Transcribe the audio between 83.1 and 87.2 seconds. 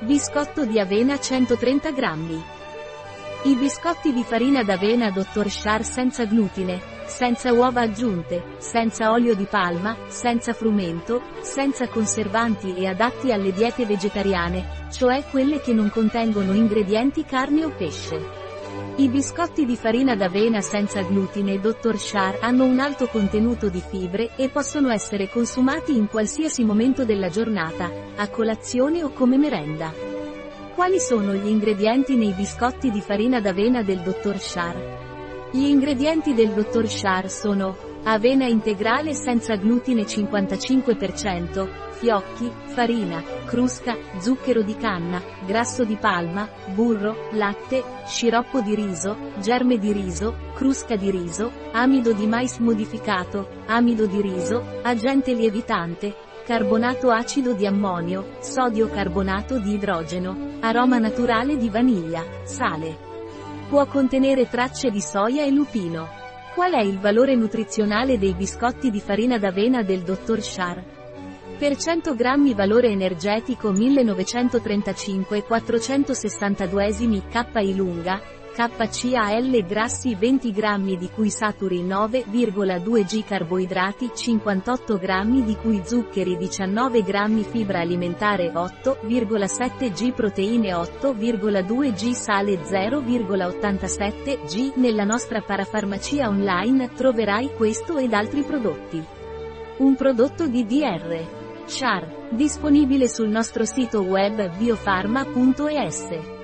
carboidrati 58 grammi di cui zuccheri 19